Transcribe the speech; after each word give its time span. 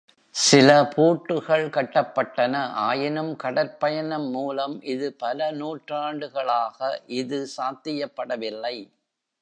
சில 0.35 0.69
பூட்டுகள் 0.83 1.65
கட்டப்பட்டன, 1.69 2.55
ஆயினும் 2.85 3.35
கடற்பயணம் 3.35 4.27
மூலம் 4.29 4.75
பல 5.19 5.51
நூற்றாண்டுகளாக 5.51 6.79
இது 7.05 7.47
சாத்தியப்படவில்லை. 7.57 8.75